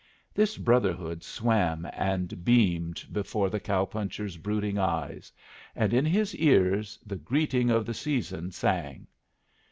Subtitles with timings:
[0.33, 5.31] This brotherhood swam and beamed before the cow puncher's brooding eyes,
[5.75, 9.05] and in his ears the greeting of the season sang.